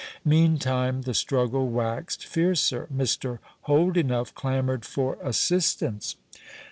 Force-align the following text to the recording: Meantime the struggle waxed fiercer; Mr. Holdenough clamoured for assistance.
Meantime 0.25 1.03
the 1.03 1.13
struggle 1.13 1.67
waxed 1.69 2.25
fiercer; 2.25 2.87
Mr. 2.91 3.37
Holdenough 3.67 4.33
clamoured 4.33 4.83
for 4.83 5.15
assistance. 5.21 6.15